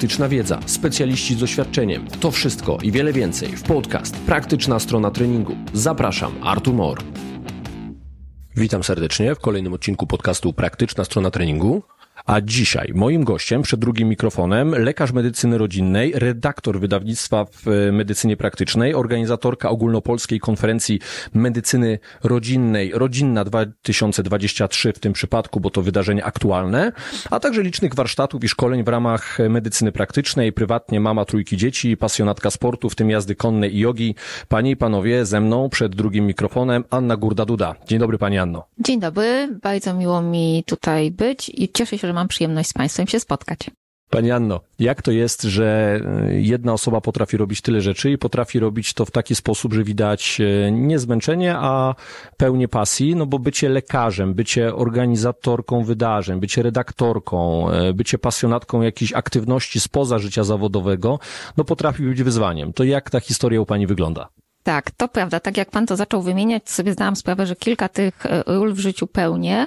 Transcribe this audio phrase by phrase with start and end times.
[0.00, 2.06] praktyczna wiedza, specjaliści z doświadczeniem.
[2.20, 5.56] To wszystko i wiele więcej w podcast Praktyczna strona treningu.
[5.72, 6.98] Zapraszam, Artur Mor.
[8.56, 11.82] Witam serdecznie w kolejnym odcinku podcastu Praktyczna strona treningu.
[12.26, 18.36] A dzisiaj moim gościem przed drugim mikrofonem lekarz medycyny rodzinnej, redaktor wydawnictwa w e, medycynie
[18.36, 21.00] praktycznej, organizatorka ogólnopolskiej konferencji
[21.34, 26.92] medycyny rodzinnej Rodzinna 2023 w tym przypadku, bo to wydarzenie aktualne,
[27.30, 32.50] a także licznych warsztatów i szkoleń w ramach medycyny praktycznej, prywatnie mama trójki dzieci, pasjonatka
[32.50, 34.14] sportu, w tym jazdy konnej i jogi.
[34.48, 37.74] Panie i panowie, ze mną przed drugim mikrofonem Anna Gurda-Duda.
[37.86, 38.64] Dzień dobry Pani Anno.
[38.78, 43.06] Dzień dobry, bardzo miło mi tutaj być i cieszę się, że mam przyjemność z Państwem
[43.06, 43.70] się spotkać.
[44.10, 48.58] Pani Anno, jak to jest, że y, jedna osoba potrafi robić tyle rzeczy i potrafi
[48.58, 51.94] robić to w taki sposób, że widać y, nie zmęczenie, a
[52.36, 59.12] pełnię pasji, no bo bycie lekarzem, bycie organizatorką wydarzeń, bycie redaktorką, y, bycie pasjonatką jakiejś
[59.12, 61.18] aktywności spoza życia zawodowego,
[61.56, 62.72] no potrafi być wyzwaniem.
[62.72, 64.28] To jak ta historia u Pani wygląda?
[64.62, 65.40] Tak, to prawda.
[65.40, 69.06] Tak jak pan to zaczął wymieniać, sobie zdałam sprawę, że kilka tych ról w życiu
[69.06, 69.66] pełnię.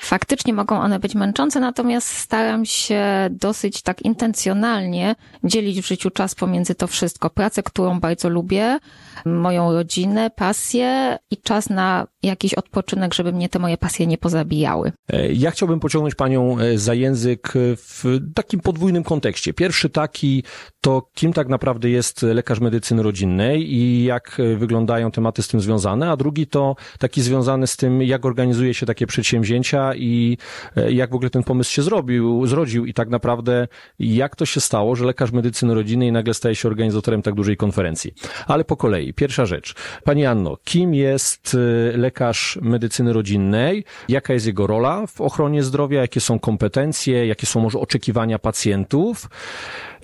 [0.00, 6.34] Faktycznie mogą one być męczące, natomiast staram się dosyć tak intencjonalnie dzielić w życiu czas
[6.34, 7.30] pomiędzy to wszystko.
[7.30, 8.78] Pracę, którą bardzo lubię,
[9.24, 14.92] moją rodzinę, pasję i czas na jakiś odpoczynek, żeby mnie te moje pasje nie pozabijały.
[15.12, 19.54] E, ja chciałbym pociągnąć panią e, za język w takim podwójnym kontekście.
[19.54, 20.44] Pierwszy taki
[20.80, 26.10] to kim tak naprawdę jest lekarz medycyny rodzinnej i jak wyglądają tematy z tym związane,
[26.10, 30.38] a drugi to taki związany z tym, jak organizuje się takie przedsięwzięcia i
[30.76, 34.60] e, jak w ogóle ten pomysł się zrobił, zrodził i tak naprawdę jak to się
[34.60, 38.14] stało, że lekarz medycyny rodzinnej nagle staje się organizatorem tak dużej konferencji.
[38.46, 39.14] Ale po kolei.
[39.14, 39.74] Pierwsza rzecz.
[40.04, 41.56] Pani Anno, kim jest
[41.94, 43.84] e, lekarz medycyny rodzinnej?
[44.08, 46.00] Jaka jest jego rola w ochronie zdrowia?
[46.00, 47.26] Jakie są kompetencje?
[47.26, 49.28] Jakie są może oczekiwania pacjentów?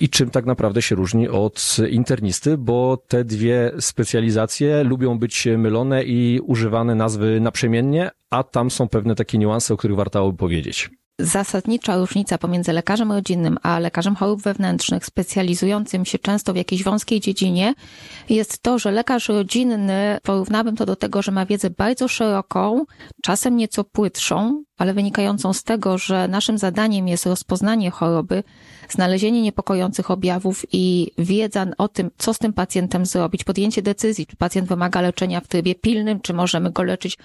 [0.01, 6.05] i czym tak naprawdę się różni od internisty, bo te dwie specjalizacje lubią być mylone
[6.05, 10.91] i używane nazwy naprzemiennie, a tam są pewne takie niuanse, o których warto by powiedzieć
[11.19, 17.21] zasadnicza różnica pomiędzy lekarzem rodzinnym a lekarzem chorób wewnętrznych, specjalizującym się często w jakiejś wąskiej
[17.21, 17.75] dziedzinie,
[18.29, 22.85] jest to, że lekarz rodzinny, porównałbym to do tego, że ma wiedzę bardzo szeroką,
[23.23, 28.43] czasem nieco płytszą, ale wynikającą z tego, że naszym zadaniem jest rozpoznanie choroby,
[28.89, 34.37] znalezienie niepokojących objawów i wiedza o tym, co z tym pacjentem zrobić, podjęcie decyzji, czy
[34.37, 37.19] pacjent wymaga leczenia w trybie pilnym, czy możemy go leczyć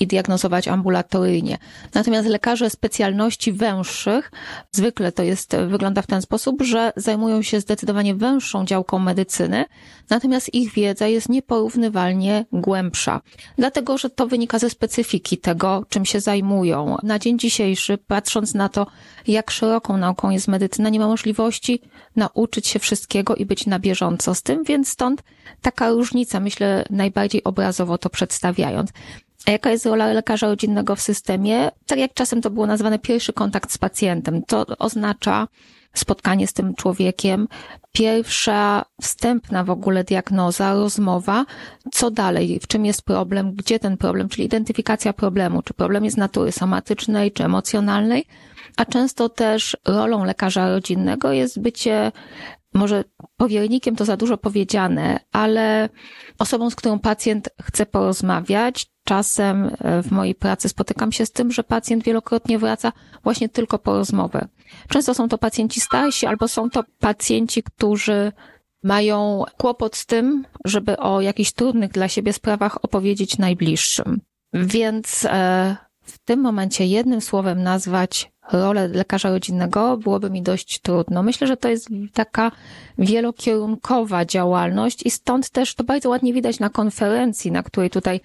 [0.00, 1.58] i diagnozować ambulatoryjnie.
[1.94, 4.32] Natomiast lekarze specjalności węższych,
[4.72, 9.64] zwykle to jest, wygląda w ten sposób, że zajmują się zdecydowanie węższą działką medycyny,
[10.10, 13.20] natomiast ich wiedza jest nieporównywalnie głębsza.
[13.58, 16.95] Dlatego, że to wynika ze specyfiki tego, czym się zajmują.
[17.02, 18.86] Na dzień dzisiejszy, patrząc na to,
[19.26, 21.80] jak szeroką nauką jest medycyna, nie ma możliwości
[22.16, 25.22] nauczyć się wszystkiego i być na bieżąco z tym, więc stąd
[25.62, 28.90] taka różnica, myślę, najbardziej obrazowo to przedstawiając.
[29.46, 31.70] A jaka jest rola lekarza rodzinnego w systemie?
[31.86, 34.42] Tak jak czasem to było nazwane pierwszy kontakt z pacjentem.
[34.42, 35.48] To oznacza
[35.98, 37.48] spotkanie z tym człowiekiem,
[37.92, 41.44] pierwsza wstępna w ogóle diagnoza, rozmowa,
[41.92, 46.16] co dalej, w czym jest problem, gdzie ten problem, czyli identyfikacja problemu, czy problem jest
[46.16, 48.24] natury somatycznej, czy emocjonalnej,
[48.76, 52.12] a często też rolą lekarza rodzinnego jest bycie
[52.76, 53.04] może
[53.36, 55.88] powiernikiem to za dużo powiedziane, ale
[56.38, 58.86] osobą, z którą pacjent chce porozmawiać.
[59.04, 62.92] Czasem e, w mojej pracy spotykam się z tym, że pacjent wielokrotnie wraca
[63.22, 64.48] właśnie tylko po rozmowę.
[64.88, 68.32] Często są to pacjenci starsi albo są to pacjenci, którzy
[68.82, 74.20] mają kłopot z tym, żeby o jakichś trudnych dla siebie sprawach opowiedzieć najbliższym.
[74.52, 81.22] Więc e, w tym momencie jednym słowem nazwać rolę lekarza rodzinnego byłoby mi dość trudno.
[81.22, 82.52] Myślę, że to jest taka
[82.98, 88.20] wielokierunkowa działalność i stąd też to bardzo ładnie widać na konferencji, na której tutaj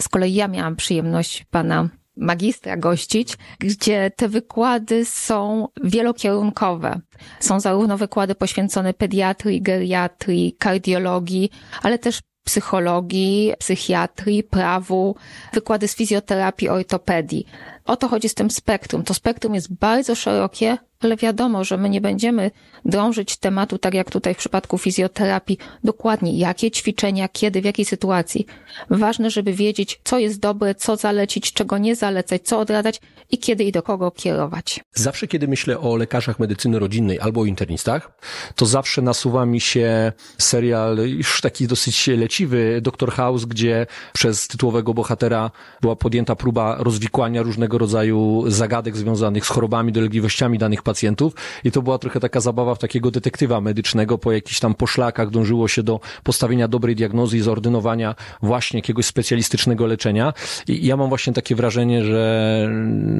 [0.00, 7.00] z kolei ja miałam przyjemność pana magistra gościć, gdzie te wykłady są wielokierunkowe.
[7.40, 11.50] Są zarówno wykłady poświęcone pediatrii, geriatrii, kardiologii,
[11.82, 15.16] ale też psychologii, psychiatrii, prawu,
[15.52, 17.46] wykłady z fizjoterapii, ortopedii.
[17.90, 19.02] O to chodzi z tym spektrum.
[19.02, 22.50] To spektrum jest bardzo szerokie, ale wiadomo, że my nie będziemy
[22.84, 28.46] drążyć tematu, tak jak tutaj w przypadku fizjoterapii, dokładnie jakie ćwiczenia, kiedy, w jakiej sytuacji.
[28.90, 33.00] Ważne, żeby wiedzieć, co jest dobre, co zalecić, czego nie zalecać, co odradzać
[33.30, 34.80] i kiedy i do kogo kierować.
[34.94, 38.12] Zawsze, kiedy myślę o lekarzach medycyny rodzinnej albo o internistach,
[38.54, 43.12] to zawsze nasuwa mi się serial już taki dosyć leciwy, Dr.
[43.12, 45.50] House, gdzie przez tytułowego bohatera
[45.80, 51.34] była podjęta próba rozwikłania różnego rodzaju zagadek związanych z chorobami, dolegliwościami danych pacjentów pacjentów.
[51.64, 55.68] I to była trochę taka zabawa w takiego detektywa medycznego, po jakichś tam poszlakach dążyło
[55.68, 60.32] się do postawienia dobrej diagnozy i zordynowania właśnie jakiegoś specjalistycznego leczenia.
[60.68, 62.68] I ja mam właśnie takie wrażenie, że,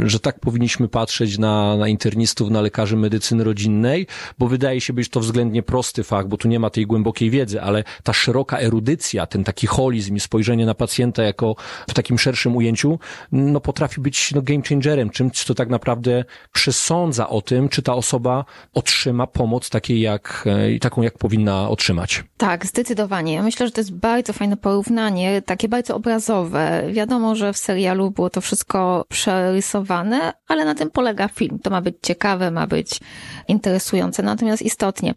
[0.07, 4.07] że tak powinniśmy patrzeć na, na internistów, na lekarzy medycyny rodzinnej,
[4.39, 7.63] bo wydaje się być to względnie prosty fach, bo tu nie ma tej głębokiej wiedzy,
[7.63, 11.57] ale ta szeroka erudycja, ten taki holizm i spojrzenie na pacjenta jako
[11.89, 12.99] w takim szerszym ujęciu,
[13.33, 17.95] no potrafi być no, game changerem, czymś, co tak naprawdę przesądza o tym, czy ta
[17.95, 22.25] osoba otrzyma pomoc takiej jak, e, taką, jak powinna otrzymać.
[22.37, 23.35] Tak, zdecydowanie.
[23.35, 26.83] Ja myślę, że to jest bardzo fajne porównanie, takie bardzo obrazowe.
[26.93, 31.59] Wiadomo, że w serialu było to wszystko przerysowane, ale na tym polega film.
[31.59, 33.01] To ma być ciekawe, ma być
[33.49, 34.23] interesujące.
[34.23, 35.15] Natomiast istotnie,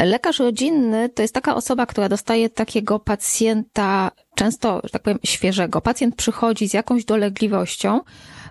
[0.00, 5.80] lekarz rodzinny to jest taka osoba, która dostaje takiego pacjenta, często, że tak powiem, świeżego.
[5.80, 8.00] Pacjent przychodzi z jakąś dolegliwością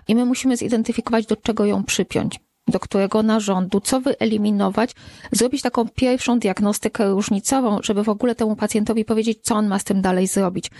[0.08, 4.90] i my musimy zidentyfikować, do czego ją przypiąć do którego narządu, co wyeliminować,
[5.32, 9.84] zrobić taką pierwszą diagnostykę różnicową, żeby w ogóle temu pacjentowi powiedzieć, co on ma z
[9.84, 10.70] tym dalej zrobić.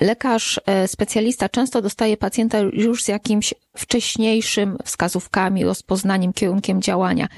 [0.00, 7.28] Lekarz, e, specjalista często dostaje pacjenta już z jakimś wcześniejszym wskazówkami, rozpoznaniem, kierunkiem działania.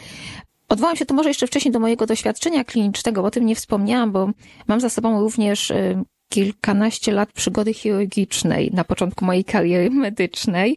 [0.68, 4.12] Odwołam się tu może jeszcze wcześniej do mojego doświadczenia klinicznego, bo o tym nie wspomniałam,
[4.12, 4.30] bo
[4.66, 10.76] mam za sobą również e, kilkanaście lat przygody chirurgicznej na początku mojej kariery medycznej.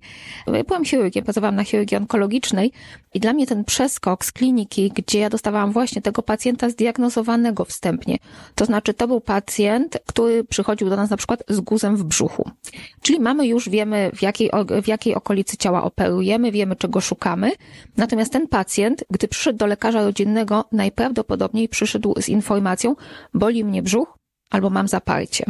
[0.67, 2.71] Byłam chirurgiem, pracowałam na chirurgii onkologicznej
[3.13, 8.17] i dla mnie ten przeskok z kliniki, gdzie ja dostawałam właśnie tego pacjenta zdiagnozowanego wstępnie,
[8.55, 12.49] to znaczy to był pacjent, który przychodził do nas na przykład z guzem w brzuchu.
[13.01, 14.49] Czyli mamy już, wiemy w jakiej,
[14.83, 17.51] w jakiej okolicy ciała operujemy, wiemy czego szukamy.
[17.97, 22.95] Natomiast ten pacjent, gdy przyszedł do lekarza rodzinnego, najprawdopodobniej przyszedł z informacją,
[23.33, 24.20] boli mnie brzuch,
[24.51, 25.45] albo mam zaparcie.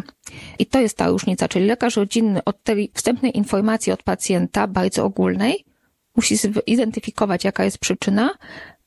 [0.60, 5.06] I to jest ta różnica, czyli lekarz rodzinny od tej wstępnej informacji od pacjenta, bardzo
[5.06, 5.66] ogólnej,
[6.16, 6.38] musi
[6.68, 8.30] zidentyfikować, jaka jest przyczyna,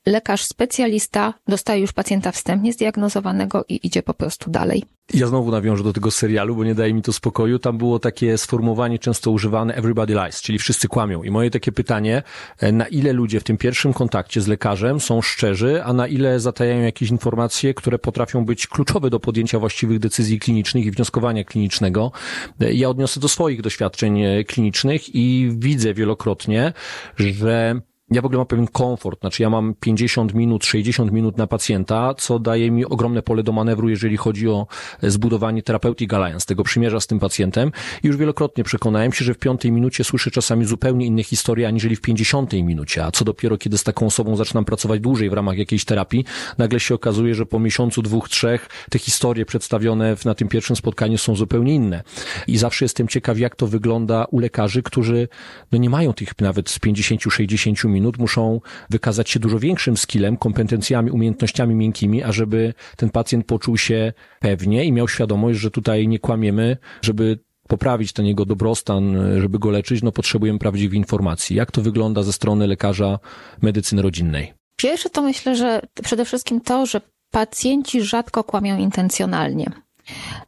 [0.06, 4.84] lekarz specjalista dostaje już pacjenta wstępnie zdiagnozowanego i idzie po prostu dalej.
[5.14, 7.58] Ja znowu nawiążę do tego serialu, bo nie daje mi to spokoju.
[7.58, 11.22] Tam było takie sformułowanie często używane everybody lies, czyli wszyscy kłamią.
[11.22, 12.22] I moje takie pytanie,
[12.58, 16.40] e, na ile ludzie w tym pierwszym kontakcie z lekarzem są szczerzy, a na ile
[16.40, 22.12] zatajają jakieś informacje, które potrafią być kluczowe do podjęcia właściwych decyzji klinicznych i wnioskowania klinicznego.
[22.60, 26.72] E, ja odniosę do swoich doświadczeń e, klinicznych i widzę wielokrotnie,
[27.16, 27.80] że
[28.10, 32.14] ja w ogóle mam pewien komfort, znaczy ja mam 50 minut, 60 minut na pacjenta,
[32.14, 34.66] co daje mi ogromne pole do manewru, jeżeli chodzi o
[35.02, 37.72] zbudowanie Therapeutic Alliance, tego przymierza z tym pacjentem.
[38.02, 41.96] I już wielokrotnie przekonałem się, że w piątej minucie słyszę czasami zupełnie inne historie, aniżeli
[41.96, 45.58] w pięćdziesiątej minucie, a co dopiero, kiedy z taką osobą zaczynam pracować dłużej w ramach
[45.58, 46.24] jakiejś terapii,
[46.58, 51.18] nagle się okazuje, że po miesiącu, dwóch, trzech te historie przedstawione na tym pierwszym spotkaniu
[51.18, 52.02] są zupełnie inne.
[52.46, 55.28] I zawsze jestem ciekaw, jak to wygląda u lekarzy, którzy
[55.72, 58.60] no nie mają tych nawet z 50-60 minut, minut muszą
[58.90, 64.92] wykazać się dużo większym skillem, kompetencjami, umiejętnościami miękkimi, ażeby ten pacjent poczuł się pewnie i
[64.92, 67.38] miał świadomość, że tutaj nie kłamiemy, żeby
[67.68, 71.56] poprawić ten jego dobrostan, żeby go leczyć, no potrzebujemy prawdziwych informacji.
[71.56, 73.18] Jak to wygląda ze strony lekarza
[73.62, 74.54] medycyny rodzinnej?
[74.76, 77.00] Pierwsze to myślę, że przede wszystkim to, że
[77.30, 79.70] pacjenci rzadko kłamią intencjonalnie.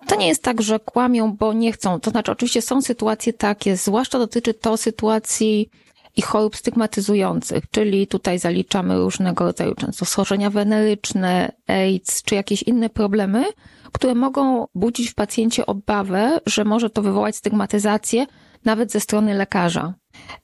[0.07, 2.01] To nie jest tak, że kłamią, bo nie chcą.
[2.01, 5.71] To znaczy, oczywiście są sytuacje takie, zwłaszcza dotyczy to sytuacji
[6.17, 12.91] i chorób stygmatyzujących, czyli tutaj zaliczamy różnego rodzaju często schorzenia weneryczne, AIDS czy jakieś inne
[12.91, 13.45] problemy,
[13.93, 18.27] które mogą budzić w pacjencie obawę, że może to wywołać stygmatyzację
[18.65, 19.95] nawet ze strony lekarza.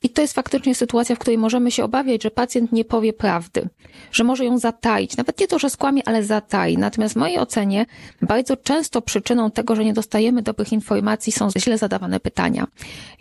[0.03, 3.69] I to jest faktycznie sytuacja, w której możemy się obawiać, że pacjent nie powie prawdy,
[4.13, 5.17] że może ją zataić.
[5.17, 6.79] Nawet nie to, że skłamie, ale zatai.
[6.79, 7.87] Natomiast w mojej ocenie
[8.23, 12.67] bardzo często przyczyną tego, że nie dostajemy dobrych informacji są źle zadawane pytania.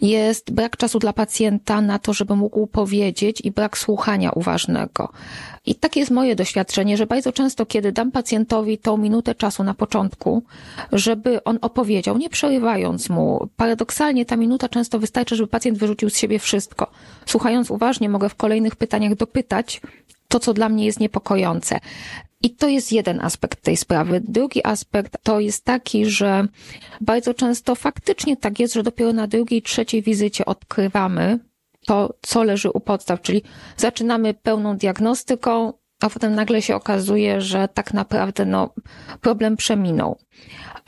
[0.01, 5.09] Jest brak czasu dla pacjenta na to, żeby mógł powiedzieć i brak słuchania uważnego.
[5.65, 9.73] I takie jest moje doświadczenie, że bardzo często, kiedy dam pacjentowi tą minutę czasu na
[9.73, 10.43] początku,
[10.91, 16.17] żeby on opowiedział, nie przerywając mu, paradoksalnie ta minuta często wystarczy, żeby pacjent wyrzucił z
[16.17, 16.91] siebie wszystko.
[17.25, 19.81] Słuchając uważnie, mogę w kolejnych pytaniach dopytać
[20.27, 21.79] to, co dla mnie jest niepokojące.
[22.43, 24.21] I to jest jeden aspekt tej sprawy.
[24.27, 26.47] Drugi aspekt to jest taki, że
[27.01, 31.39] bardzo często faktycznie tak jest, że dopiero na drugiej, trzeciej wizycie odkrywamy
[31.91, 33.43] to, co leży u podstaw, czyli
[33.77, 38.73] zaczynamy pełną diagnostyką, a potem nagle się okazuje, że tak naprawdę no,
[39.21, 40.17] problem przeminął.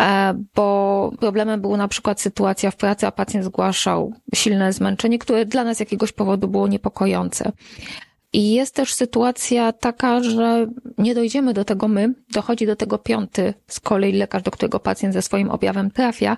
[0.02, 5.46] E, bo problemem było na przykład sytuacja w pracy, a pacjent zgłaszał silne zmęczenie, które
[5.46, 7.52] dla nas z jakiegoś powodu było niepokojące.
[8.34, 10.68] I jest też sytuacja taka, że
[10.98, 15.14] nie dojdziemy do tego my, dochodzi do tego piąty z kolei lekarz, do którego pacjent
[15.14, 16.38] ze swoim objawem trafia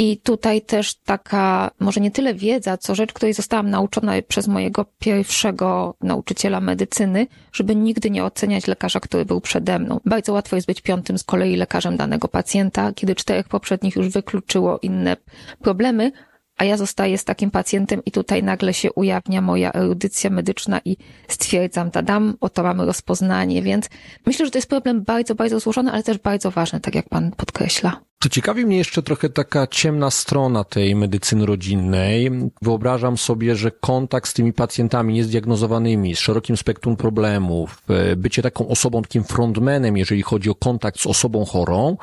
[0.00, 4.84] I tutaj też taka, może nie tyle wiedza, co rzecz, której zostałam nauczona przez mojego
[4.98, 10.00] pierwszego nauczyciela medycyny, żeby nigdy nie oceniać lekarza, który był przede mną.
[10.04, 14.78] Bardzo łatwo jest być piątym z kolei lekarzem danego pacjenta, kiedy czterech poprzednich już wykluczyło
[14.78, 15.16] inne
[15.60, 16.12] problemy,
[16.56, 20.96] a ja zostaję z takim pacjentem i tutaj nagle się ujawnia moja erudycja medyczna i
[21.28, 23.88] stwierdzam, tadam, oto mamy rozpoznanie, więc
[24.26, 27.30] myślę, że to jest problem bardzo, bardzo złożony, ale też bardzo ważny, tak jak pan
[27.30, 28.07] podkreśla.
[28.20, 32.30] To ciekawi mnie jeszcze trochę taka ciemna strona tej medycyny rodzinnej.
[32.62, 38.68] Wyobrażam sobie, że kontakt z tymi pacjentami niezdiagnozowanymi, z szerokim spektrum problemów, e, bycie taką
[38.68, 41.96] osobą, takim frontmanem, jeżeli chodzi o kontakt z osobą chorą,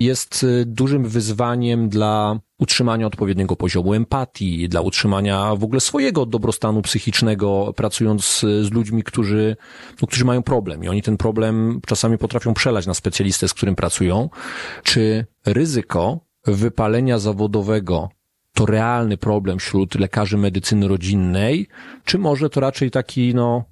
[0.00, 6.82] jest e, dużym wyzwaniem dla utrzymania odpowiedniego poziomu empatii, dla utrzymania w ogóle swojego dobrostanu
[6.82, 9.56] psychicznego, pracując z ludźmi, którzy,
[10.02, 13.74] no, którzy mają problem i oni ten problem czasami potrafią przelać na specjalistę, z którym
[13.74, 14.30] pracują.
[14.82, 18.08] Czy ryzyko wypalenia zawodowego
[18.54, 21.68] to realny problem wśród lekarzy medycyny rodzinnej,
[22.04, 23.64] czy może to raczej taki, no,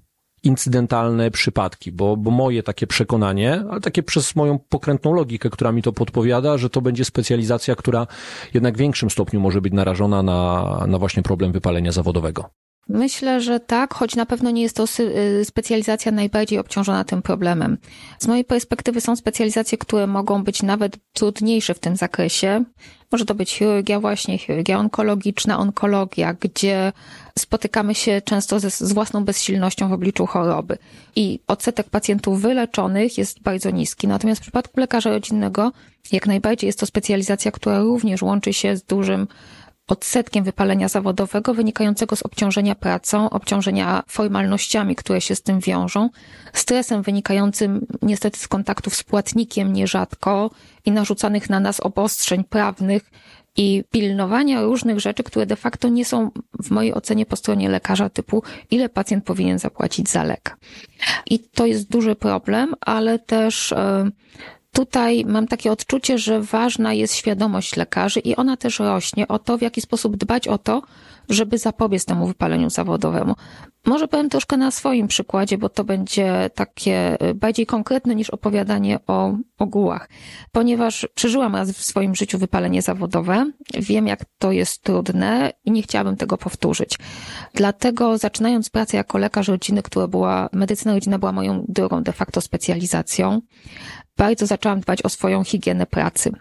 [0.43, 5.83] incydentalne przypadki, bo, bo moje takie przekonanie, ale takie przez moją pokrętną logikę, która mi
[5.83, 8.07] to podpowiada, że to będzie specjalizacja, która
[8.55, 12.51] jednak w większym stopniu może być narażona na, na właśnie problem wypalenia zawodowego.
[12.89, 17.79] Myślę, że tak, choć na pewno nie jest to y, specjalizacja najbardziej obciążona tym problemem.
[18.19, 22.65] Z mojej perspektywy są specjalizacje, które mogą być nawet trudniejsze w tym zakresie.
[23.13, 26.93] Może to być chirurgia właśnie, chirurgia onkologiczna, onkologia, gdzie
[27.39, 30.79] spotykamy się często ze, z własną bezsilnością w obliczu choroby.
[31.17, 34.09] I odsetek pacjentów wyleczonych jest bardzo niski.
[34.09, 35.73] Natomiast w przypadku lekarza rodzinnego
[36.13, 39.29] jak najbardziej jest to specjalizacja, która również łączy się z dużym
[39.89, 46.11] odsetkiem wypalenia zawodowego wynikającego z obciążenia pracą, obciążenia formalnościami, które się z tym wiążą,
[46.53, 50.51] stresem wynikającym niestety z kontaktów z płatnikiem nierzadko
[50.85, 53.11] i narzucanych na nas obostrzeń prawnych
[53.57, 56.31] i pilnowania różnych rzeczy, które de facto nie są
[56.63, 60.57] w mojej ocenie po stronie lekarza typu ile pacjent powinien zapłacić za lek.
[61.27, 64.11] I to jest duży problem, ale też e,
[64.77, 69.59] tutaj mam takie odczucie, że ważna jest świadomość lekarzy i ona też rośnie o to,
[69.59, 70.83] w jaki sposób dbać o to,
[71.29, 73.35] żeby zapobiec temu wypaleniu zawodowemu.
[73.87, 78.99] Może powiem troszkę na swoim przykładzie, bo to będzie takie y, bardziej konkretne niż opowiadanie
[79.07, 80.09] o ogółach.
[80.53, 85.83] Ponieważ przeżyłam raz w swoim życiu wypalenie zawodowe, wiem jak to jest trudne i nie
[85.83, 86.99] chciałabym tego powtórzyć.
[87.55, 92.41] Dlatego zaczynając pracę jako lekarz rodziny, która była, medycyna rodzina była moją drugą de facto
[92.41, 93.41] specjalizacją,
[94.17, 96.33] bardzo zaczęłam dbać o swoją higienę pracy.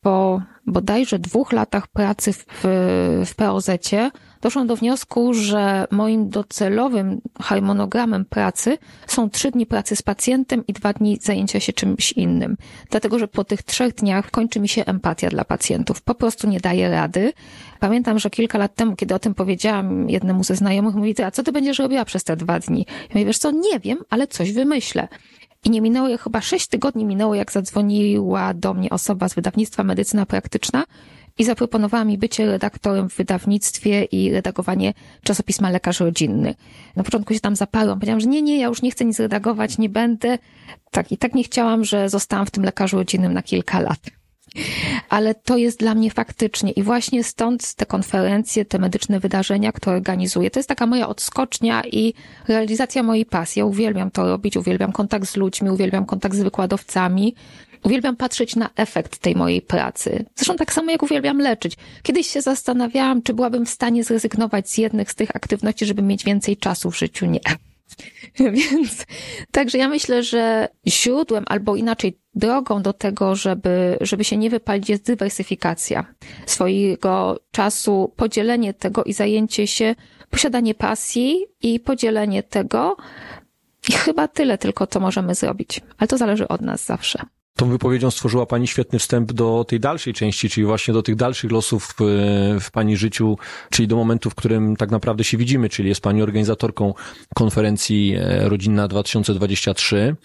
[0.00, 2.44] Po bodajże dwóch latach pracy w,
[3.26, 4.10] w POZ-cie
[4.40, 10.72] doszłam do wniosku, że moim docelowym harmonogramem pracy są trzy dni pracy z pacjentem i
[10.72, 12.56] dwa dni zajęcia się czymś innym.
[12.90, 16.02] Dlatego, że po tych trzech dniach kończy mi się empatia dla pacjentów.
[16.02, 17.32] Po prostu nie daję rady.
[17.80, 21.42] Pamiętam, że kilka lat temu, kiedy o tym powiedziałam jednemu ze znajomych, mówi, a co
[21.42, 22.86] ty będziesz robiła przez te dwa dni?
[22.88, 25.08] Ja mówię, wiesz co, nie wiem, ale coś wymyślę.
[25.64, 30.26] I nie minęło, chyba sześć tygodni minęło, jak zadzwoniła do mnie osoba z wydawnictwa Medycyna
[30.26, 30.84] Praktyczna
[31.38, 36.54] i zaproponowała mi bycie redaktorem w wydawnictwie i redagowanie czasopisma Lekarz Rodzinny.
[36.96, 39.78] Na początku się tam zaparłam, powiedziałam, że nie, nie, ja już nie chcę nic redagować,
[39.78, 40.38] nie będę.
[40.90, 44.00] Tak, i tak nie chciałam, że zostałam w tym Lekarzu Rodzinnym na kilka lat
[45.10, 49.96] ale to jest dla mnie faktycznie i właśnie stąd te konferencje, te medyczne wydarzenia, które
[49.96, 50.50] organizuję.
[50.50, 52.14] To jest taka moja odskocznia i
[52.48, 53.60] realizacja mojej pasji.
[53.60, 57.34] Ja uwielbiam to robić, uwielbiam kontakt z ludźmi, uwielbiam kontakt z wykładowcami.
[57.84, 60.24] Uwielbiam patrzeć na efekt tej mojej pracy.
[60.36, 61.76] Zresztą tak samo jak uwielbiam leczyć.
[62.02, 66.24] Kiedyś się zastanawiałam, czy byłabym w stanie zrezygnować z jednych z tych aktywności, żeby mieć
[66.24, 67.26] więcej czasu w życiu.
[67.26, 67.40] Nie.
[68.38, 69.06] Więc
[69.50, 74.88] także ja myślę, że źródłem albo inaczej drogą do tego, żeby, żeby się nie wypalić
[74.88, 76.14] jest dywersyfikacja
[76.46, 79.94] swojego czasu, podzielenie tego i zajęcie się,
[80.30, 82.96] posiadanie pasji i podzielenie tego.
[83.88, 85.80] I chyba tyle tylko, co możemy zrobić.
[85.98, 87.22] Ale to zależy od nas zawsze.
[87.60, 91.50] Tą wypowiedzią stworzyła Pani świetny wstęp do tej dalszej części, czyli właśnie do tych dalszych
[91.50, 91.94] losów
[92.60, 93.38] w, Pani życiu,
[93.70, 96.94] czyli do momentu, w którym tak naprawdę się widzimy, czyli jest Pani organizatorką
[97.34, 100.16] konferencji e, Rodzinna 2023.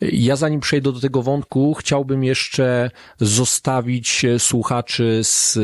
[0.00, 2.90] Ja zanim przejdę do tego wątku, chciałbym jeszcze
[3.20, 5.58] zostawić słuchaczy z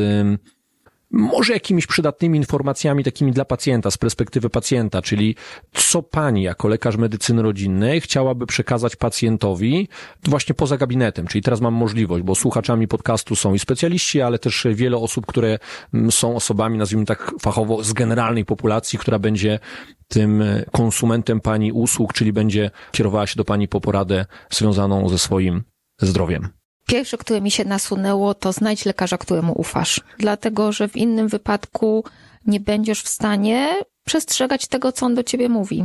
[1.13, 5.35] może jakimiś przydatnymi informacjami takimi dla pacjenta, z perspektywy pacjenta, czyli
[5.73, 9.89] co pani jako lekarz medycyny rodzinnej chciałaby przekazać pacjentowi
[10.23, 14.67] właśnie poza gabinetem, czyli teraz mam możliwość, bo słuchaczami podcastu są i specjaliści, ale też
[14.73, 15.59] wiele osób, które
[15.93, 19.59] mm, są osobami, nazwijmy tak fachowo, z generalnej populacji, która będzie
[20.07, 25.63] tym konsumentem pani usług, czyli będzie kierowała się do pani po poradę związaną ze swoim
[26.01, 26.62] zdrowiem.
[26.87, 30.01] Pierwsze, które mi się nasunęło, to znajdź lekarza, któremu ufasz.
[30.17, 32.03] Dlatego, że w innym wypadku
[32.45, 33.75] nie będziesz w stanie
[34.05, 35.83] przestrzegać tego, co on do ciebie mówi.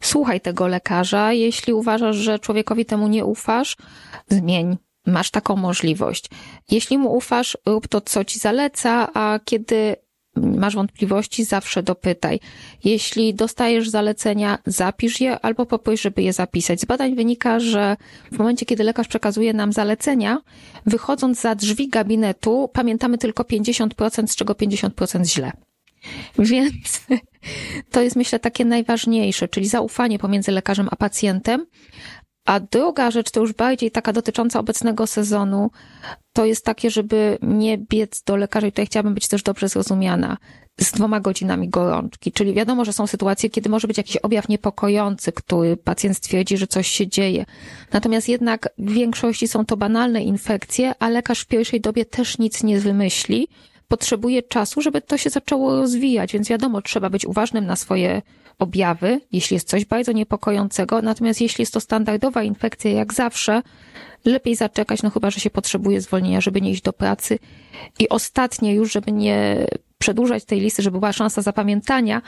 [0.00, 1.32] Słuchaj tego lekarza.
[1.32, 3.76] Jeśli uważasz, że człowiekowi temu nie ufasz,
[4.28, 4.76] zmień.
[5.06, 6.30] Masz taką możliwość.
[6.70, 9.96] Jeśli mu ufasz, rób to, co ci zaleca, a kiedy
[10.36, 12.40] masz wątpliwości, zawsze dopytaj.
[12.84, 16.80] Jeśli dostajesz zalecenia, zapisz je albo poproś, żeby je zapisać.
[16.80, 17.96] Z badań wynika, że
[18.32, 20.38] w momencie, kiedy lekarz przekazuje nam zalecenia,
[20.86, 25.52] wychodząc za drzwi gabinetu, pamiętamy tylko 50%, z czego 50% źle.
[26.38, 27.06] Więc
[27.90, 31.66] to jest myślę takie najważniejsze, czyli zaufanie pomiędzy lekarzem a pacjentem.
[32.46, 35.70] A druga rzecz, to już bardziej taka dotycząca obecnego sezonu,
[36.32, 40.36] to jest takie, żeby nie biec do lekarza, i tutaj chciałabym być też dobrze zrozumiana,
[40.80, 42.32] z dwoma godzinami gorączki.
[42.32, 46.66] Czyli wiadomo, że są sytuacje, kiedy może być jakiś objaw niepokojący, który pacjent stwierdzi, że
[46.66, 47.44] coś się dzieje.
[47.92, 52.62] Natomiast jednak w większości są to banalne infekcje, a lekarz w pierwszej dobie też nic
[52.62, 53.48] nie wymyśli.
[53.88, 58.22] Potrzebuje czasu, żeby to się zaczęło rozwijać, więc wiadomo, trzeba być uważnym na swoje
[58.58, 63.62] objawy, jeśli jest coś bardzo niepokojącego, natomiast jeśli jest to standardowa infekcja, jak zawsze,
[64.24, 67.38] lepiej zaczekać, no chyba, że się potrzebuje zwolnienia, żeby nie iść do pracy.
[67.98, 69.66] I ostatnie już, żeby nie
[69.98, 72.22] przedłużać tej listy, żeby była szansa zapamiętania,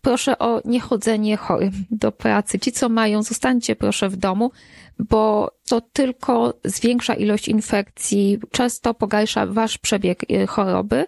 [0.00, 2.58] proszę o niechodzenie chorym do pracy.
[2.58, 4.50] Ci, co mają, zostańcie proszę w domu,
[4.98, 11.06] bo to tylko zwiększa ilość infekcji, często pogarsza wasz przebieg y, choroby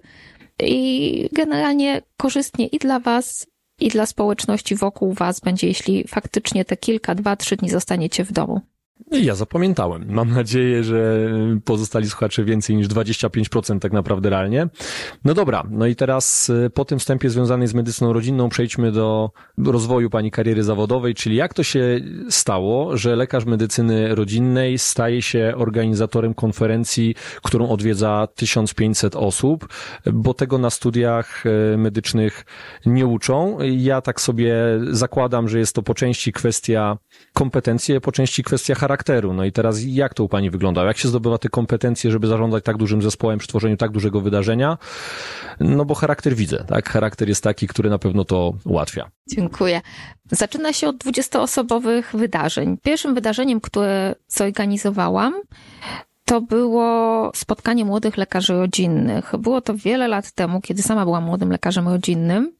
[0.60, 3.46] i generalnie korzystnie i dla was,
[3.80, 8.32] i dla społeczności wokół Was będzie, jeśli faktycznie te kilka, dwa, trzy dni zostaniecie w
[8.32, 8.60] domu.
[9.10, 10.04] Ja zapamiętałem.
[10.08, 11.30] Mam nadzieję, że
[11.64, 14.68] pozostali słuchacze więcej niż 25% tak naprawdę realnie.
[15.24, 19.30] No dobra, no i teraz y, po tym wstępie związanym z medycyną rodzinną przejdźmy do
[19.66, 25.54] rozwoju pani kariery zawodowej, czyli jak to się stało, że lekarz medycyny rodzinnej staje się
[25.56, 29.68] organizatorem konferencji, którą odwiedza 1500 osób,
[30.12, 32.44] bo tego na studiach y, medycznych
[32.86, 33.58] nie uczą.
[33.76, 34.54] Ja tak sobie
[34.90, 36.98] zakładam, że jest to po części kwestia
[37.32, 38.93] kompetencji, po części kwestia charakteru.
[39.34, 40.84] No i teraz jak to u Pani wygląda?
[40.84, 44.78] Jak się zdobywa te kompetencje, żeby zarządzać tak dużym zespołem przy tworzeniu tak dużego wydarzenia?
[45.60, 46.88] No bo charakter widzę, tak?
[46.88, 49.10] Charakter jest taki, który na pewno to ułatwia.
[49.28, 49.80] Dziękuję.
[50.30, 52.76] Zaczyna się od 20-osobowych wydarzeń.
[52.82, 55.34] Pierwszym wydarzeniem, które zorganizowałam,
[56.24, 59.32] to było spotkanie młodych lekarzy rodzinnych.
[59.38, 62.52] Było to wiele lat temu, kiedy sama byłam młodym lekarzem rodzinnym.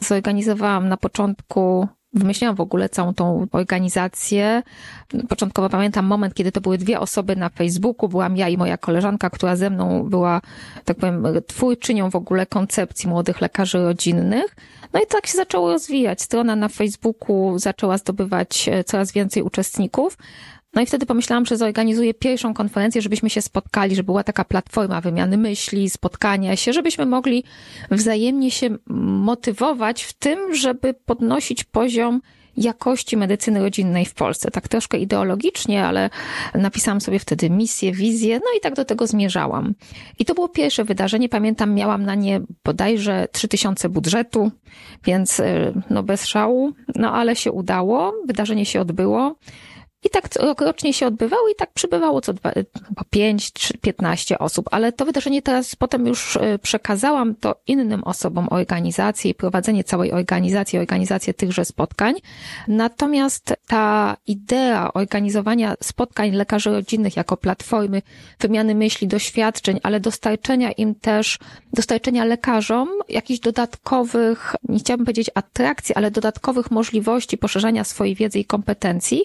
[0.00, 4.62] Zorganizowałam na początku wymyśliłam w ogóle całą tą organizację.
[5.28, 8.08] Początkowo pamiętam moment, kiedy to były dwie osoby na Facebooku.
[8.08, 10.40] Byłam ja i moja koleżanka, która ze mną była,
[10.84, 14.56] tak powiem, twórczynią w ogóle koncepcji młodych lekarzy rodzinnych.
[14.92, 16.22] No i tak się zaczęło rozwijać.
[16.22, 20.18] Strona na Facebooku zaczęła zdobywać e, coraz więcej uczestników.
[20.74, 25.00] No i wtedy pomyślałam, że zorganizuję pierwszą konferencję, żebyśmy się spotkali, żeby była taka platforma
[25.00, 27.44] wymiany myśli, spotkania się, żebyśmy mogli
[27.90, 32.20] wzajemnie się motywować w tym, żeby podnosić poziom
[32.56, 34.50] jakości medycyny rodzinnej w Polsce.
[34.50, 36.10] Tak troszkę ideologicznie, ale
[36.54, 39.74] napisałam sobie wtedy misję, wizję, no i tak do tego zmierzałam.
[40.18, 41.28] I to było pierwsze wydarzenie.
[41.28, 44.50] Pamiętam, miałam na nie bodajże 3000 budżetu,
[45.04, 48.12] więc y, no bez szału, no ale się udało.
[48.26, 49.36] Wydarzenie się odbyło.
[50.04, 52.52] I tak rokrocznie się odbywało i tak przybywało co dwa,
[52.96, 58.04] po 5 czy 15 osób, ale to wydarzenie teraz potem już e, przekazałam to innym
[58.04, 62.14] osobom organizacji i prowadzenie całej organizacji, organizację tychże spotkań.
[62.68, 68.02] Natomiast ta idea organizowania spotkań lekarzy rodzinnych jako platformy
[68.40, 71.38] wymiany myśli, doświadczeń, ale dostarczenia im też,
[71.72, 78.44] dostarczenia lekarzom jakichś dodatkowych, nie chciałabym powiedzieć atrakcji, ale dodatkowych możliwości poszerzania swojej wiedzy i
[78.44, 79.22] kompetencji,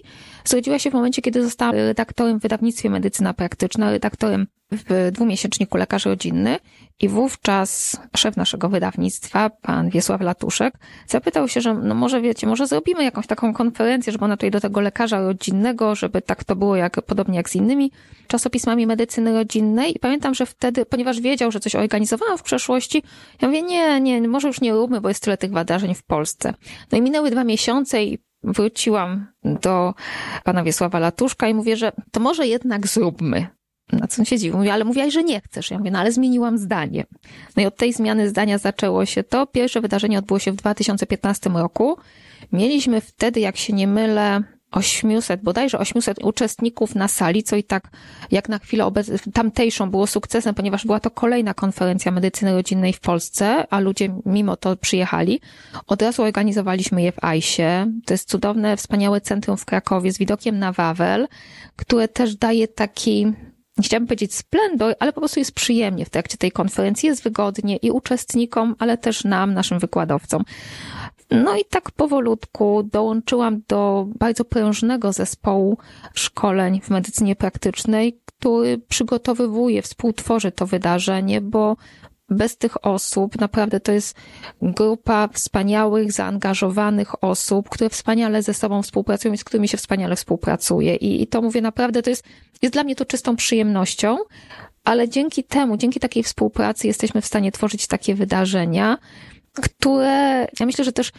[0.67, 6.05] Zrodziła się w momencie, kiedy zostałam redaktorem w wydawnictwie Medycyna Praktyczna, redaktorem w dwumiesięczniku Lekarz
[6.05, 6.59] Rodzinny
[6.99, 10.73] i wówczas szef naszego wydawnictwa, pan Wiesław Latuszek,
[11.07, 14.59] zapytał się, że no może wiecie, może zrobimy jakąś taką konferencję, żeby ona tutaj do
[14.61, 17.91] tego lekarza rodzinnego, żeby tak to było jak, podobnie jak z innymi
[18.27, 23.03] czasopismami medycyny rodzinnej i pamiętam, że wtedy, ponieważ wiedział, że coś organizowałam w przeszłości,
[23.41, 26.53] ja mówię, nie, nie, może już nie róbmy, bo jest tyle tych wydarzeń w Polsce.
[26.91, 29.93] No i minęły dwa miesiące i wróciłam do
[30.43, 33.47] pana Wiesława Latuszka i mówię, że to może jednak zróbmy.
[33.91, 34.57] Na co się dziwi?
[34.57, 35.71] Mówi, ale mówiłaś, że nie chcesz.
[35.71, 37.05] Ja mówię, no ale zmieniłam zdanie.
[37.55, 39.47] No i od tej zmiany zdania zaczęło się to.
[39.47, 41.97] Pierwsze wydarzenie odbyło się w 2015 roku.
[42.51, 47.89] Mieliśmy wtedy, jak się nie mylę, 800, bodajże 800 uczestników na sali, co i tak
[48.31, 52.99] jak na chwilę obecną, tamtejszą było sukcesem, ponieważ była to kolejna konferencja medycyny rodzinnej w
[52.99, 55.41] Polsce, a ludzie mimo to przyjechali.
[55.87, 57.91] Od razu organizowaliśmy je w AISie.
[58.05, 61.27] To jest cudowne, wspaniałe centrum w Krakowie z widokiem na Wawel,
[61.75, 63.33] które też daje taki
[63.77, 67.77] nie chciałabym powiedzieć splendor, ale po prostu jest przyjemnie w trakcie tej konferencji, jest wygodnie
[67.77, 70.43] i uczestnikom, ale też nam, naszym wykładowcom.
[71.31, 75.77] No i tak powolutku dołączyłam do bardzo prężnego zespołu
[76.13, 81.77] szkoleń w medycynie praktycznej, który przygotowywuje, współtworzy to wydarzenie, bo
[82.29, 84.17] bez tych osób naprawdę to jest
[84.61, 90.95] grupa wspaniałych, zaangażowanych osób, które wspaniale ze sobą współpracują i z którymi się wspaniale współpracuje.
[90.95, 92.23] I, i to mówię naprawdę, to jest,
[92.61, 94.17] jest dla mnie to czystą przyjemnością,
[94.83, 98.97] ale dzięki temu, dzięki takiej współpracy jesteśmy w stanie tworzyć takie wydarzenia,
[99.61, 101.11] które ja myślę, że też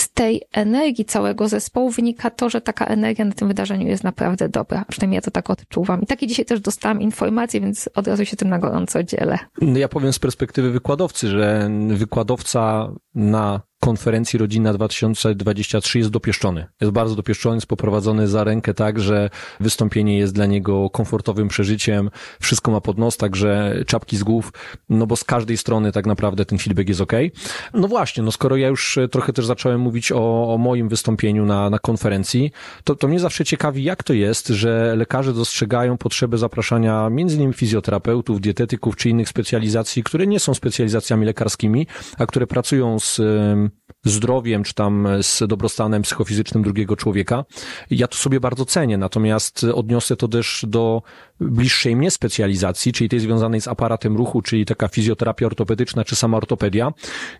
[0.00, 4.48] z tej energii całego zespołu wynika to, że taka energia na tym wydarzeniu jest naprawdę
[4.48, 4.84] dobra.
[4.88, 6.02] Przynajmniej ja to tak odczuwam.
[6.02, 9.38] I takie dzisiaj też dostałam informacje, więc od razu się tym na gorąco dzielę.
[9.60, 16.66] Ja powiem z perspektywy wykładowcy, że wykładowca na konferencji Rodzina 2023 jest dopieszczony.
[16.80, 22.10] Jest bardzo dopieszczony, jest poprowadzony za rękę tak, że wystąpienie jest dla niego komfortowym przeżyciem,
[22.40, 24.52] wszystko ma pod nos, także czapki z głów,
[24.88, 27.12] no bo z każdej strony tak naprawdę ten feedback jest ok.
[27.74, 31.70] No właśnie, no skoro ja już trochę też zacząłem mówić o, o moim wystąpieniu na,
[31.70, 32.52] na konferencji,
[32.84, 37.52] to, to mnie zawsze ciekawi, jak to jest, że lekarze dostrzegają potrzebę zapraszania między innymi
[37.52, 41.86] fizjoterapeutów, dietetyków czy innych specjalizacji, które nie są specjalizacjami lekarskimi,
[42.18, 43.20] a które pracują z
[44.04, 47.44] zdrowiem, czy tam z dobrostanem psychofizycznym drugiego człowieka.
[47.90, 51.02] Ja to sobie bardzo cenię, natomiast odniosę to też do
[51.40, 56.36] bliższej mnie specjalizacji, czyli tej związanej z aparatem ruchu, czyli taka fizjoterapia ortopedyczna, czy sama
[56.36, 56.92] ortopedia,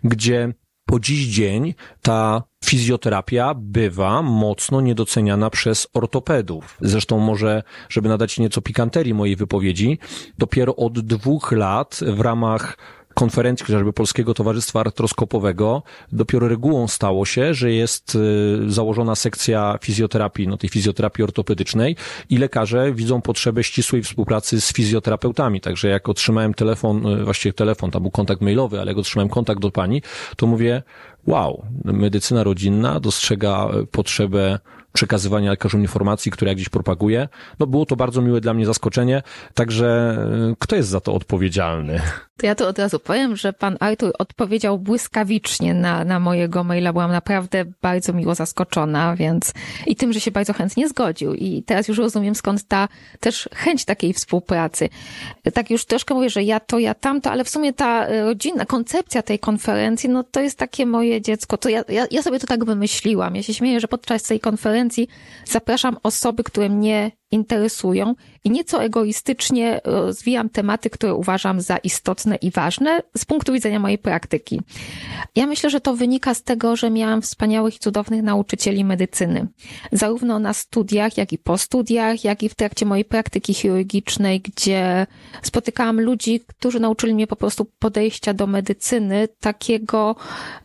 [0.03, 0.53] gdzie
[0.85, 6.77] po dziś dzień ta fizjoterapia bywa mocno niedoceniana przez ortopedów.
[6.81, 9.99] Zresztą może, żeby nadać nieco pikanterii mojej wypowiedzi,
[10.37, 12.77] dopiero od dwóch lat w ramach
[13.17, 20.47] konferencji chociażby Polskiego Towarzystwa Artroskopowego dopiero regułą stało się, że jest y, założona sekcja fizjoterapii,
[20.47, 21.95] no tej fizjoterapii ortopedycznej
[22.29, 25.61] i lekarze widzą potrzebę ścisłej współpracy z fizjoterapeutami.
[25.61, 29.61] Także jak otrzymałem telefon, y, właściwie telefon, tam był kontakt mailowy, ale jak otrzymałem kontakt
[29.61, 30.01] do pani,
[30.35, 30.83] to mówię,
[31.27, 34.59] wow, medycyna rodzinna dostrzega y, potrzebę
[34.93, 37.29] przekazywania lekarzom informacji, które ja gdzieś propaguję.
[37.59, 40.17] No było to bardzo miłe dla mnie zaskoczenie, także
[40.59, 42.01] kto jest za to odpowiedzialny?
[42.37, 46.93] To ja to od razu powiem, że pan Artur odpowiedział błyskawicznie na, na mojego maila.
[46.93, 49.53] Byłam naprawdę bardzo miło zaskoczona, więc
[49.85, 51.33] i tym, że się bardzo chętnie zgodził.
[51.33, 52.87] I teraz już rozumiem skąd ta
[53.19, 54.89] też chęć takiej współpracy.
[55.53, 59.21] Tak już troszkę mówię, że ja to, ja tamto, ale w sumie ta rodzinna koncepcja
[59.21, 61.57] tej konferencji, no to jest takie moje dziecko.
[61.57, 63.35] To ja, ja, ja sobie to tak wymyśliłam.
[63.35, 65.07] Ja się śmieję, że podczas tej konferencji
[65.45, 72.51] zapraszam osoby, które mnie interesują i nieco egoistycznie rozwijam tematy, które uważam za istotne i
[72.51, 74.61] ważne z punktu widzenia mojej praktyki.
[75.35, 79.47] Ja myślę, że to wynika z tego, że miałam wspaniałych i cudownych nauczycieli medycyny.
[79.91, 85.07] Zarówno na studiach, jak i po studiach, jak i w trakcie mojej praktyki chirurgicznej, gdzie
[85.41, 90.15] spotykałam ludzi, którzy nauczyli mnie po prostu podejścia do medycyny takiego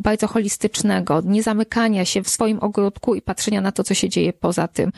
[0.01, 4.33] bardzo holistycznego, nie zamykania się w swoim ogródku i patrzenia na to, co się dzieje
[4.33, 4.92] poza tym.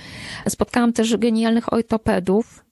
[0.48, 2.64] Spotkałam też genialnych ortopedów,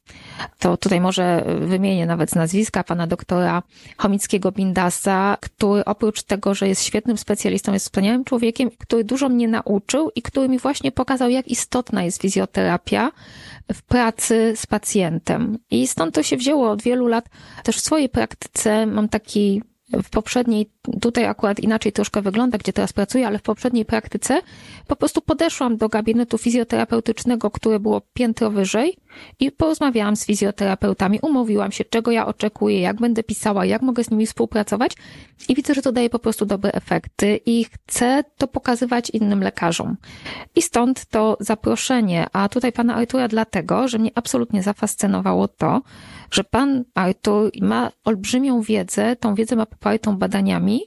[0.58, 3.62] to tutaj może wymienię nawet z nazwiska pana doktora
[3.96, 9.48] Chomickiego Bindasa, który oprócz tego, że jest świetnym specjalistą, jest wspaniałym człowiekiem, który dużo mnie
[9.48, 13.12] nauczył i który mi właśnie pokazał, jak istotna jest fizjoterapia
[13.72, 15.58] w pracy z pacjentem.
[15.70, 17.28] I stąd to się wzięło od wielu lat.
[17.64, 19.62] Też w swojej praktyce mam taki
[20.02, 24.40] w poprzedniej, tutaj akurat inaczej troszkę wygląda, gdzie teraz pracuję, ale w poprzedniej praktyce
[24.86, 28.96] po prostu podeszłam do gabinetu fizjoterapeutycznego, które było piętro wyżej
[29.40, 34.10] i porozmawiałam z fizjoterapeutami, umówiłam się, czego ja oczekuję, jak będę pisała, jak mogę z
[34.10, 34.92] nimi współpracować
[35.48, 39.96] i widzę, że to daje po prostu dobre efekty i chcę to pokazywać innym lekarzom.
[40.56, 45.82] I stąd to zaproszenie, a tutaj pana Artura dlatego, że mnie absolutnie zafascynowało to,
[46.32, 50.80] że pan Artur ma olbrzymią wiedzę, tą wiedzę ma popartą badaniami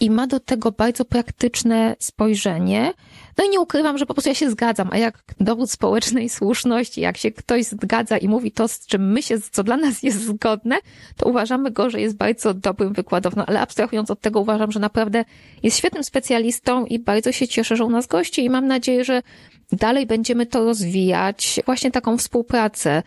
[0.00, 2.92] i ma do tego bardzo praktyczne spojrzenie.
[3.38, 7.00] No i nie ukrywam, że po prostu ja się zgadzam, a jak dowód społecznej słuszności,
[7.00, 10.24] jak się ktoś zgadza i mówi to, z czym my się, co dla nas jest
[10.24, 10.78] zgodne,
[11.16, 15.24] to uważamy go, że jest bardzo dobrym wykładowcą, ale abstrahując od tego uważam, że naprawdę
[15.62, 19.22] jest świetnym specjalistą i bardzo się cieszę, że u nas gości i mam nadzieję, że
[19.72, 23.02] dalej będziemy to rozwijać, właśnie taką współpracę.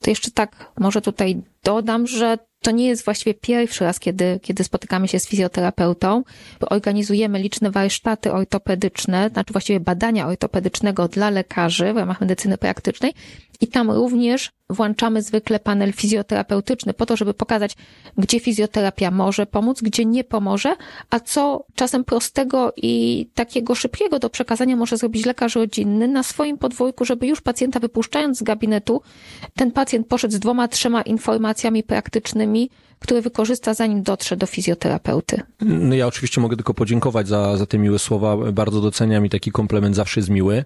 [0.00, 4.64] To jeszcze tak może tutaj dodam, że to nie jest właściwie pierwszy raz, kiedy, kiedy
[4.64, 6.22] spotykamy się z fizjoterapeutą.
[6.60, 13.14] Organizujemy liczne warsztaty ortopedyczne, znaczy właściwie badania ortopedycznego dla lekarzy w ramach medycyny praktycznej
[13.62, 17.76] i tam również włączamy zwykle panel fizjoterapeutyczny po to, żeby pokazać,
[18.18, 20.76] gdzie fizjoterapia może pomóc, gdzie nie pomoże,
[21.10, 26.58] a co czasem prostego i takiego szybkiego do przekazania może zrobić lekarz rodzinny na swoim
[26.58, 29.02] podwórku, żeby już pacjenta wypuszczając z gabinetu,
[29.56, 35.40] ten pacjent poszedł z dwoma, trzema informacjami praktycznymi, które wykorzysta zanim dotrze do fizjoterapeuty.
[35.60, 38.36] No ja oczywiście mogę tylko podziękować za, za te miłe słowa.
[38.52, 40.64] Bardzo doceniam i taki komplement zawsze jest miły.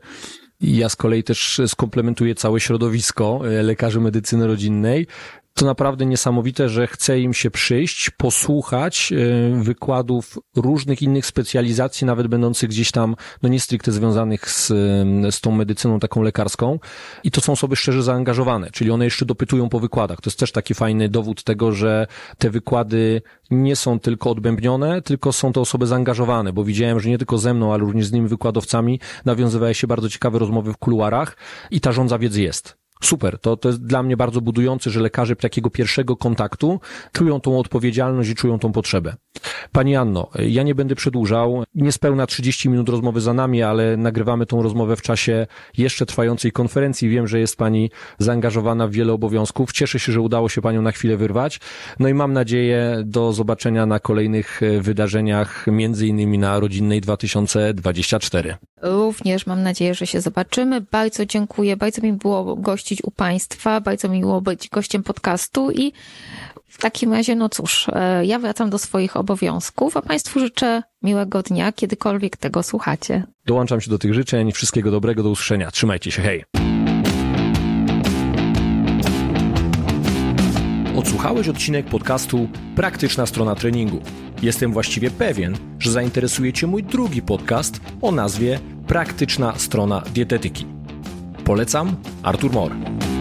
[0.61, 5.07] Ja z kolei też skomplementuję całe środowisko e, lekarzy medycyny rodzinnej.
[5.57, 12.27] To naprawdę niesamowite, że chce im się przyjść, posłuchać e, wykładów różnych innych specjalizacji, nawet
[12.27, 14.67] będących gdzieś tam, no nie stricte związanych z,
[15.35, 16.79] z tą medycyną taką lekarską.
[17.25, 20.21] I to są osoby szczerze zaangażowane, czyli one jeszcze dopytują po wykładach.
[20.21, 22.07] To jest też taki fajny dowód tego, że
[22.39, 27.19] te wykłady nie są tylko odbębnione, tylko są to osoby zaangażowane, bo widziałem, że nie
[27.19, 31.37] tylko ze mną, ale również z innymi wykładowcami nawiązywały się bardzo ciekawe rozmowy w kuluarach
[31.71, 32.86] i ta żądza wiedzy jest.
[33.03, 36.81] Super, to, to jest dla mnie bardzo budujące, że lekarze takiego pierwszego kontaktu
[37.13, 39.15] czują tą odpowiedzialność i czują tą potrzebę.
[39.73, 41.65] Pani Anno, ja nie będę przedłużał.
[41.75, 45.47] Niespełna 30 minut rozmowy za nami, ale nagrywamy tą rozmowę w czasie
[45.79, 47.09] jeszcze trwającej konferencji.
[47.09, 49.73] Wiem, że jest Pani zaangażowana w wiele obowiązków.
[49.73, 51.61] Cieszę się, że udało się Panią na chwilę wyrwać.
[51.99, 58.57] No i mam nadzieję do zobaczenia na kolejnych wydarzeniach, między innymi na Rodzinnej 2024.
[58.83, 60.81] Również mam nadzieję, że się zobaczymy.
[60.81, 61.77] Bardzo dziękuję.
[61.77, 62.57] Bardzo mi było
[62.87, 63.81] gościć u Państwa.
[63.81, 65.93] Bardzo mi było być gościem podcastu i
[66.69, 71.43] w takim razie, no cóż, e, ja wracam do swoich obowiązków, a Państwu życzę miłego
[71.43, 73.25] dnia, kiedykolwiek tego słuchacie.
[73.47, 74.53] Dołączam się do tych życzeń.
[74.53, 75.71] Wszystkiego dobrego, do usłyszenia.
[75.71, 76.45] Trzymajcie się, hej.
[80.97, 84.01] Odsłuchałeś odcinek podcastu Praktyczna strona treningu.
[84.43, 90.76] Jestem właściwie pewien, że zainteresuje Cię mój drugi podcast o nazwie Praktyczna strona dietetyki.
[91.47, 93.16] Polecam Artur Mor.